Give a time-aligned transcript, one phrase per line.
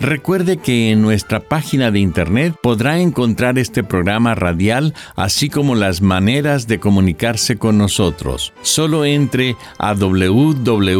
[0.00, 6.02] Recuerde que en nuestra página de internet podrá encontrar este programa radial, así como las
[6.02, 8.52] maneras de comunicarse con nosotros.
[8.62, 10.98] Solo entre a www.lavoz.org.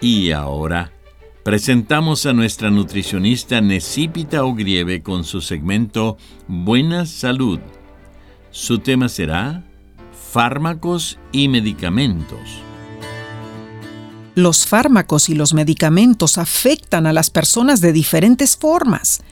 [0.00, 0.92] Y ahora
[1.42, 6.16] presentamos a nuestra nutricionista Necipita Ogrieve con su segmento
[6.48, 7.60] Buena Salud.
[8.50, 9.69] Su tema será
[10.30, 12.62] fármacos y medicamentos.
[14.36, 19.22] Los fármacos y los medicamentos afectan a las personas de diferentes formas.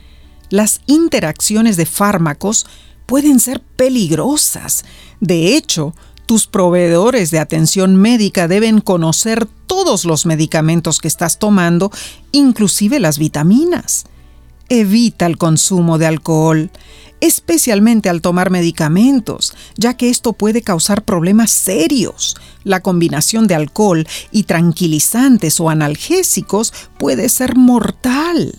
[0.49, 2.65] Las interacciones de fármacos
[3.05, 4.83] pueden ser peligrosas.
[5.21, 11.91] De hecho, tus proveedores de atención médica deben conocer todos los medicamentos que estás tomando,
[12.33, 14.03] inclusive las vitaminas.
[14.67, 16.69] Evita el consumo de alcohol
[17.21, 22.37] especialmente al tomar medicamentos, ya que esto puede causar problemas serios.
[22.63, 28.55] La combinación de alcohol y tranquilizantes o analgésicos puede ser mortal.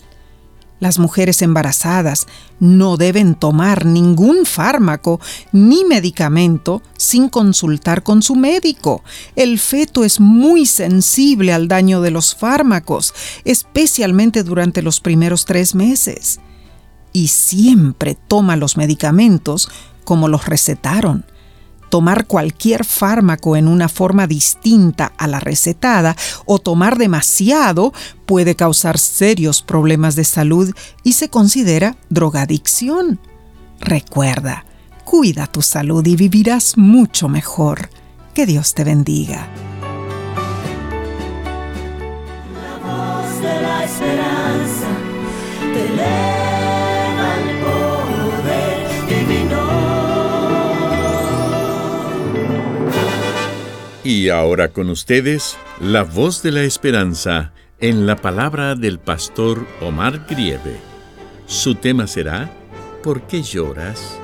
[0.81, 2.27] Las mujeres embarazadas
[2.59, 5.21] no deben tomar ningún fármaco
[5.53, 9.05] ni medicamento sin consultar con su médico.
[9.37, 13.13] El feto es muy sensible al daño de los fármacos,
[13.45, 16.41] especialmente durante los primeros tres meses
[17.13, 19.71] y siempre toma los medicamentos
[20.05, 21.25] como los recetaron.
[21.91, 26.17] Tomar cualquier fármaco en una forma distinta a la recetada
[26.47, 27.93] o tomar demasiado
[28.27, 30.73] puede causar serios problemas de salud
[31.03, 33.19] y se considera drogadicción.
[33.81, 34.65] Recuerda,
[35.05, 37.91] cuida tu salud y vivirás mucho mejor.
[38.35, 39.49] Que Dios te bendiga.
[42.55, 44.70] La voz de la esperanza
[54.11, 60.27] Y ahora con ustedes, la voz de la esperanza en la palabra del pastor Omar
[60.29, 60.81] Grieve.
[61.47, 62.53] Su tema será
[63.05, 64.19] ¿Por qué lloras?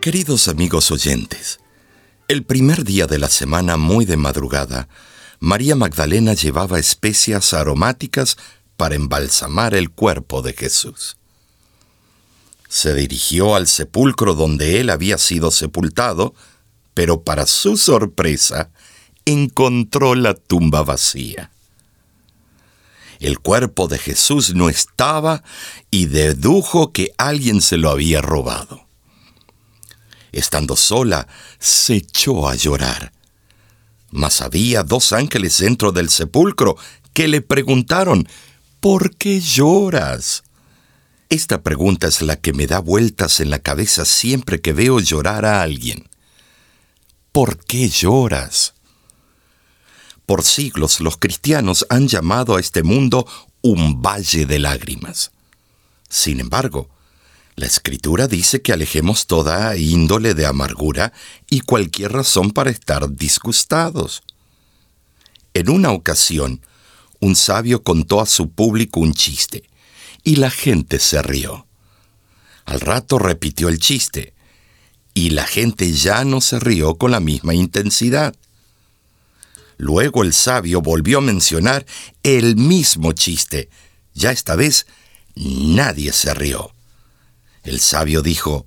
[0.00, 1.60] Queridos amigos oyentes,
[2.26, 4.88] el primer día de la semana, muy de madrugada,
[5.38, 8.38] María Magdalena llevaba especias aromáticas
[8.78, 11.19] para embalsamar el cuerpo de Jesús
[12.70, 16.34] se dirigió al sepulcro donde él había sido sepultado,
[16.94, 18.70] pero para su sorpresa
[19.24, 21.50] encontró la tumba vacía.
[23.18, 25.42] El cuerpo de Jesús no estaba
[25.90, 28.86] y dedujo que alguien se lo había robado.
[30.30, 31.26] Estando sola,
[31.58, 33.12] se echó a llorar.
[34.12, 36.76] Mas había dos ángeles dentro del sepulcro
[37.14, 38.28] que le preguntaron,
[38.78, 40.44] ¿por qué lloras?
[41.30, 45.44] Esta pregunta es la que me da vueltas en la cabeza siempre que veo llorar
[45.44, 46.08] a alguien.
[47.30, 48.74] ¿Por qué lloras?
[50.26, 53.28] Por siglos los cristianos han llamado a este mundo
[53.62, 55.30] un valle de lágrimas.
[56.08, 56.90] Sin embargo,
[57.54, 61.12] la escritura dice que alejemos toda índole de amargura
[61.48, 64.24] y cualquier razón para estar disgustados.
[65.54, 66.60] En una ocasión,
[67.20, 69.70] un sabio contó a su público un chiste
[70.22, 71.66] y la gente se rió.
[72.64, 74.34] Al rato repitió el chiste,
[75.14, 78.34] y la gente ya no se rió con la misma intensidad.
[79.76, 81.86] Luego el sabio volvió a mencionar
[82.22, 83.70] el mismo chiste.
[84.14, 84.86] Ya esta vez
[85.34, 86.72] nadie se rió.
[87.62, 88.66] El sabio dijo,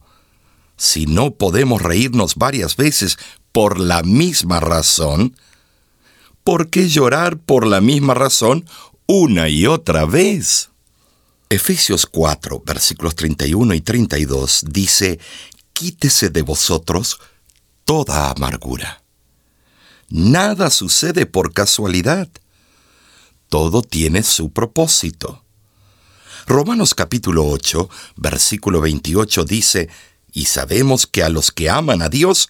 [0.76, 3.18] si no podemos reírnos varias veces
[3.52, 5.38] por la misma razón,
[6.44, 8.66] ¿por qué llorar por la misma razón
[9.06, 10.72] una y otra vez?
[11.54, 15.20] Efesios 4, versículos 31 y 32 dice,
[15.72, 17.20] Quítese de vosotros
[17.86, 19.04] toda amargura.
[20.10, 22.28] Nada sucede por casualidad.
[23.50, 25.44] todo tiene su propósito.
[26.48, 29.90] Romanos capítulo 8, versículo 28 dice,
[30.32, 32.50] y sabemos que a los que aman a Dios,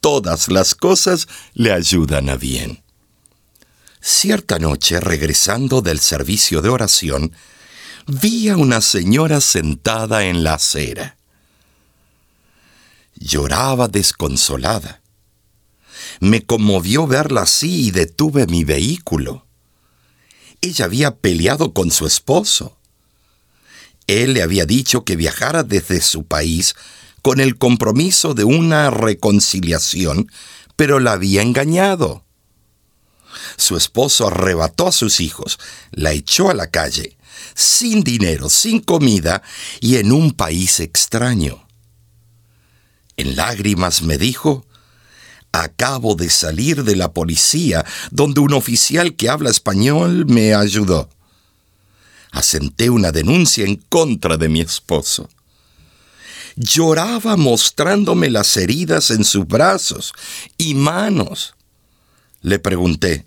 [0.00, 2.82] todas las cosas le ayudan a bien.
[4.02, 7.32] Cierta noche, regresando del servicio de oración,
[8.06, 11.16] vi a una señora sentada en la acera.
[13.14, 15.00] Lloraba desconsolada.
[16.20, 19.46] Me conmovió verla así y detuve mi vehículo.
[20.60, 22.76] Ella había peleado con su esposo.
[24.06, 26.74] Él le había dicho que viajara desde su país
[27.22, 30.30] con el compromiso de una reconciliación,
[30.76, 32.22] pero la había engañado.
[33.56, 35.58] Su esposo arrebató a sus hijos,
[35.90, 37.16] la echó a la calle,
[37.54, 39.42] sin dinero, sin comida
[39.80, 41.66] y en un país extraño.
[43.16, 44.66] En lágrimas me dijo,
[45.52, 51.08] acabo de salir de la policía, donde un oficial que habla español me ayudó.
[52.32, 55.28] Asenté una denuncia en contra de mi esposo
[56.56, 60.12] lloraba mostrándome las heridas en sus brazos
[60.56, 61.54] y manos.
[62.42, 63.26] Le pregunté,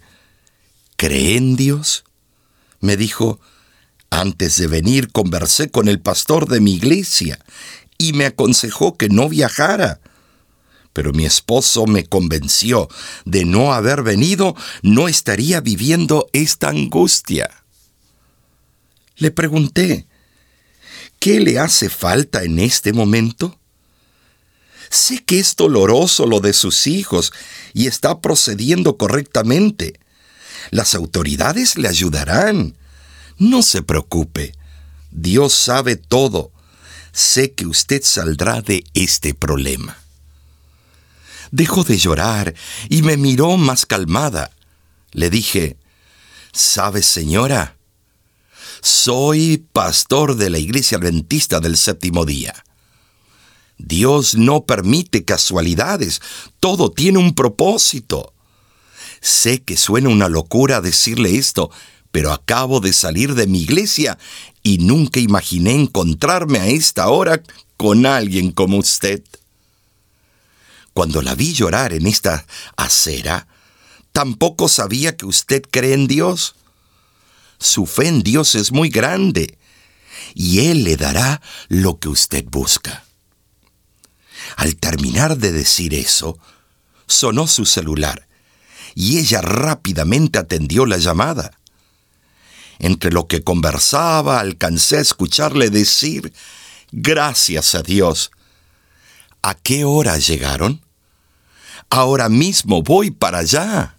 [0.96, 2.04] ¿cree en Dios?
[2.80, 3.40] Me dijo,
[4.10, 7.40] antes de venir conversé con el pastor de mi iglesia
[7.98, 10.00] y me aconsejó que no viajara.
[10.94, 12.90] Pero mi esposo me convenció
[13.26, 17.50] de no haber venido, no estaría viviendo esta angustia.
[19.18, 20.08] Le pregunté,
[21.20, 23.60] ¿Qué le hace falta en este momento?
[24.90, 27.34] Sé que es doloroso lo de sus hijos
[27.74, 30.00] y está procediendo correctamente.
[30.70, 32.78] Las autoridades le ayudarán.
[33.38, 34.54] No se preocupe.
[35.12, 36.52] Dios sabe todo.
[37.12, 39.98] Sé que usted saldrá de este problema.
[41.52, 42.54] Dejó de llorar
[42.90, 44.52] y me miró más calmada.
[45.12, 45.78] Le dije,
[46.52, 47.78] ¿sabe, señora?
[48.82, 52.64] Soy pastor de la Iglesia Adventista del Séptimo Día.
[53.78, 56.22] Dios no permite casualidades,
[56.60, 58.34] todo tiene un propósito.
[59.22, 61.72] Sé que suena una locura decirle esto,
[62.18, 64.18] pero acabo de salir de mi iglesia
[64.64, 67.44] y nunca imaginé encontrarme a esta hora
[67.78, 69.22] con alguien como usted.
[70.94, 73.46] Cuando la vi llorar en esta acera,
[74.14, 76.56] tampoco sabía que usted cree en Dios.
[77.60, 79.56] Su fe en Dios es muy grande
[80.34, 83.06] y Él le dará lo que usted busca.
[84.56, 86.40] Al terminar de decir eso,
[87.06, 88.28] sonó su celular
[88.96, 91.52] y ella rápidamente atendió la llamada.
[92.80, 96.34] Entre lo que conversaba, alcancé a escucharle decir,
[96.92, 98.32] Gracias a Dios.
[99.42, 100.82] ¿A qué hora llegaron?
[101.90, 103.98] Ahora mismo voy para allá.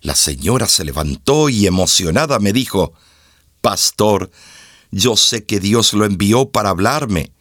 [0.00, 2.92] La señora se levantó y emocionada me dijo,
[3.60, 4.30] Pastor,
[4.90, 7.32] yo sé que Dios lo envió para hablarme.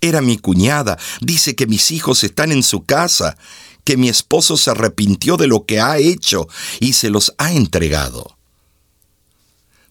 [0.00, 3.36] Era mi cuñada, dice que mis hijos están en su casa,
[3.84, 6.48] que mi esposo se arrepintió de lo que ha hecho
[6.80, 8.35] y se los ha entregado.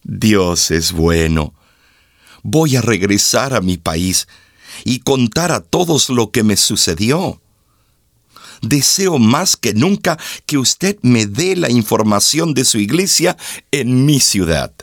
[0.05, 1.53] Dios es bueno.
[2.43, 4.27] Voy a regresar a mi país
[4.83, 7.41] y contar a todos lo que me sucedió
[8.61, 13.37] deseo más que nunca que usted me dé la información de su iglesia
[13.71, 14.73] en mi ciudad.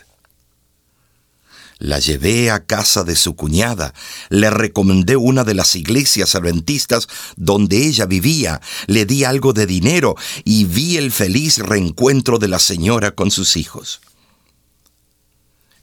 [1.79, 3.93] La llevé a casa de su cuñada,
[4.29, 10.15] le recomendé una de las iglesias adventistas donde ella vivía, le di algo de dinero
[10.45, 13.99] y vi el feliz reencuentro de la señora con sus hijos.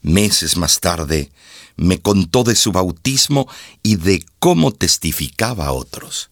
[0.01, 1.31] Meses más tarde,
[1.77, 3.47] me contó de su bautismo
[3.83, 6.29] y de cómo testificaba a otros.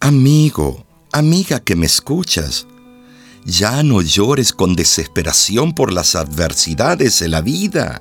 [0.00, 2.68] Amigo, Amiga que me escuchas,
[3.44, 8.00] ya no llores con desesperación por las adversidades de la vida.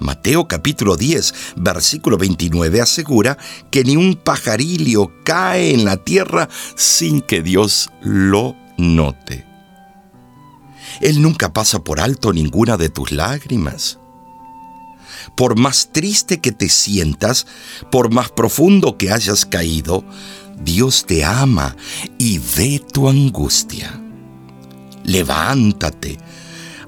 [0.00, 3.38] Mateo capítulo 10, versículo 29 asegura
[3.70, 9.46] que ni un pajarillo cae en la tierra sin que Dios lo note.
[11.00, 13.98] Él nunca pasa por alto ninguna de tus lágrimas.
[15.36, 17.46] Por más triste que te sientas,
[17.90, 20.04] por más profundo que hayas caído,
[20.58, 21.76] Dios te ama
[22.18, 24.00] y ve tu angustia.
[25.04, 26.18] Levántate,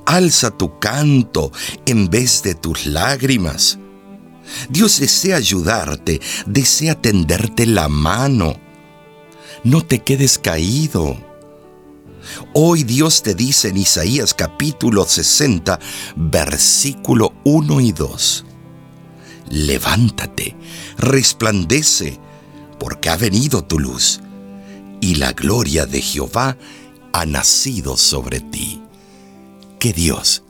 [0.07, 1.53] alza tu canto
[1.87, 3.79] en vez de tus lágrimas.
[4.71, 8.59] Dios desea ayudarte, desea tenderte la mano.
[9.65, 11.27] No te quedes caído.
[12.52, 15.78] Hoy Dios te dice en Isaías capítulo 60,
[16.16, 18.44] versículo 1 y 2.
[19.50, 20.56] Levántate,
[20.99, 22.18] resplandece,
[22.78, 24.20] porque ha venido tu luz,
[25.00, 26.56] y la gloria de Jehová
[27.12, 28.82] ha nacido sobre ti.
[29.78, 30.42] Que Dios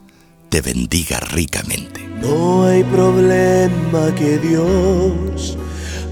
[0.49, 2.07] te bendiga ricamente.
[2.21, 5.57] No hay problema que Dios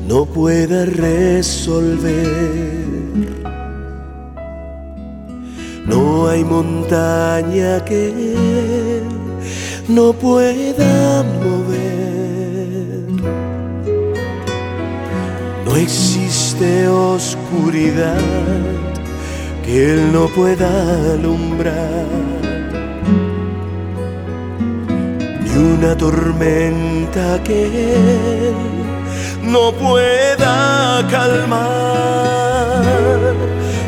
[0.07, 2.27] no pueda resolver.
[5.87, 9.01] No hay montaña que
[9.87, 13.07] no pueda mover.
[15.65, 18.21] No existe oscuridad
[19.65, 20.69] que Él no pueda
[21.13, 22.37] alumbrar
[25.57, 27.65] una tormenta que
[28.49, 28.55] él
[29.43, 32.83] no pueda calmar.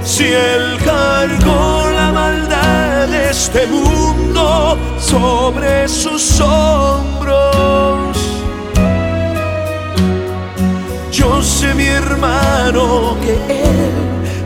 [0.03, 1.58] Si maldad de
[3.41, 8.17] este mundo sobre sus hombros,
[11.09, 13.93] yo sé mi hermano que él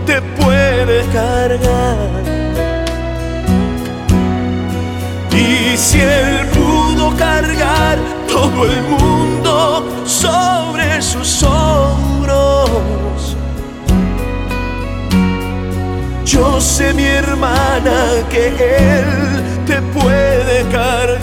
[0.06, 2.24] te puede cargar.
[5.32, 6.44] Y si él
[7.18, 7.98] cargar
[8.28, 12.13] todo el mundo sobre sus hombros.
[16.26, 19.06] Yo sé mi hermana que Él
[19.68, 21.22] te puede cargar.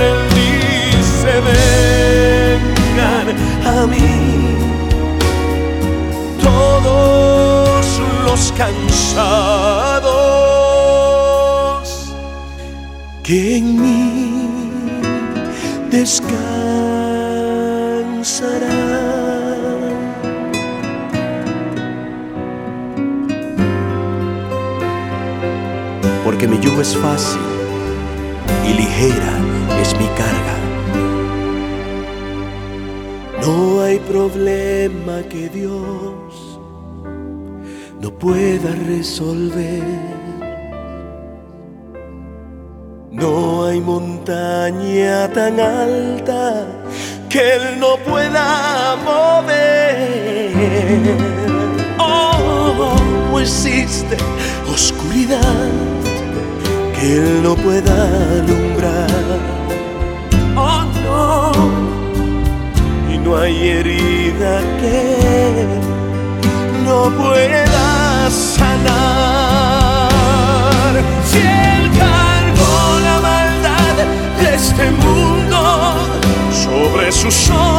[0.00, 1.40] Él dice,
[2.60, 3.26] vengan
[3.66, 4.14] a mí
[6.42, 7.86] todos
[8.26, 9.44] los cansados
[13.22, 14.70] que en mí
[15.90, 16.34] descansará.
[26.44, 27.40] Porque mi yugo es fácil
[28.68, 29.32] y ligera
[29.80, 30.56] es mi carga.
[33.40, 36.60] No hay problema que Dios
[37.98, 39.82] no pueda resolver.
[43.10, 46.66] No hay montaña tan alta
[47.30, 50.50] que Él no pueda mover.
[51.98, 52.96] Oh,
[53.30, 54.18] no existe
[54.70, 55.93] oscuridad
[57.04, 57.92] Él no pueda
[58.38, 59.08] alumbrar.
[60.56, 61.52] Oh, no.
[63.12, 65.66] Y no hay herida que
[66.86, 70.10] no pueda sanar.
[71.30, 71.64] Si
[74.54, 75.96] este mundo
[76.50, 77.73] sobre sus hombros.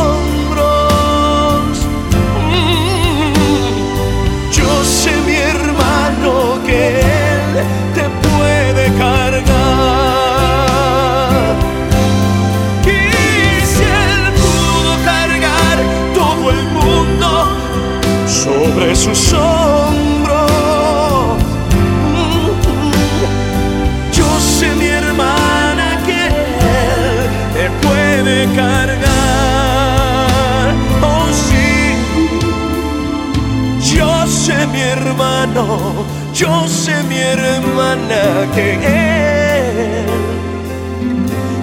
[36.34, 40.06] Yo sé mi hermana que él,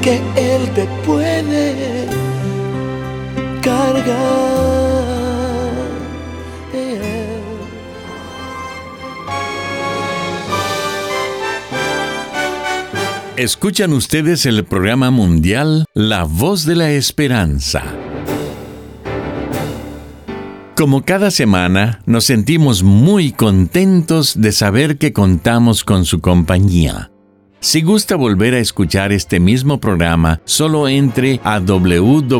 [0.00, 2.08] que él te puede
[3.60, 4.52] cargar.
[13.42, 18.01] Escuchan ustedes el programa mundial La Voz de la Esperanza.
[20.74, 27.10] Como cada semana, nos sentimos muy contentos de saber que contamos con su compañía.
[27.60, 32.32] Si gusta volver a escuchar este mismo programa, solo entre a www.lavoz.org.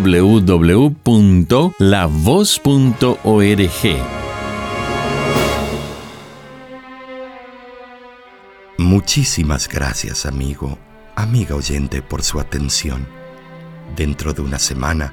[8.79, 10.79] Muchísimas gracias, amigo,
[11.15, 13.07] amiga oyente, por su atención.
[13.95, 15.13] Dentro de una semana,